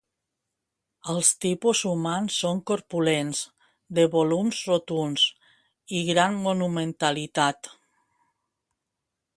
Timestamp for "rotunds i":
4.71-6.03